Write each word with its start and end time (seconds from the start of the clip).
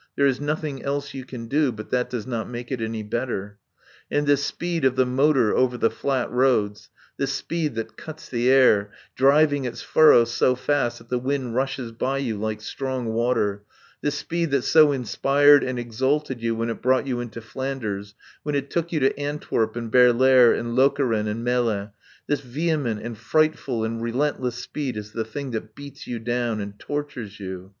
There 0.15 0.25
is 0.25 0.41
nothing 0.41 0.81
else 0.81 1.13
you 1.13 1.23
can 1.25 1.45
do; 1.45 1.71
but 1.71 1.91
that 1.91 2.09
does 2.09 2.25
not 2.25 2.49
make 2.49 2.71
it 2.71 2.81
any 2.81 3.03
better. 3.03 3.59
And 4.09 4.25
this 4.25 4.43
speed 4.43 4.83
of 4.83 4.95
the 4.95 5.05
motor 5.05 5.55
over 5.55 5.77
the 5.77 5.91
flat 5.91 6.31
roads, 6.31 6.89
this 7.17 7.33
speed 7.33 7.75
that 7.75 7.97
cuts 7.97 8.27
the 8.27 8.49
air, 8.49 8.91
driving 9.15 9.65
its 9.65 9.83
furrow 9.83 10.25
so 10.25 10.55
fast 10.55 10.97
that 10.97 11.09
the 11.09 11.19
wind 11.19 11.53
rushes 11.53 11.91
by 11.91 12.17
you 12.17 12.35
like 12.39 12.61
strong 12.61 13.13
water, 13.13 13.61
this 14.01 14.15
speed 14.15 14.49
that 14.49 14.63
so 14.63 14.91
inspired 14.91 15.63
and 15.63 15.77
exalted 15.77 16.41
you 16.41 16.55
when 16.55 16.71
it 16.71 16.81
brought 16.81 17.05
you 17.05 17.19
into 17.19 17.39
Flanders, 17.39 18.15
when 18.41 18.55
it 18.55 18.71
took 18.71 18.91
you 18.91 18.99
to 19.01 19.15
Antwerp 19.19 19.75
and 19.75 19.91
Baerlaere 19.91 20.51
and 20.55 20.75
Lokeren 20.75 21.27
and 21.27 21.43
Melle, 21.45 21.93
this 22.25 22.41
vehement 22.41 23.01
and 23.03 23.15
frightful 23.15 23.83
and 23.83 24.01
relentless 24.01 24.55
speed 24.55 24.97
is 24.97 25.11
the 25.11 25.23
thing 25.25 25.51
that 25.51 25.75
beats 25.75 26.07
you 26.07 26.17
down 26.17 26.59
and 26.59 26.79
tortures 26.79 27.39
you. 27.39 27.69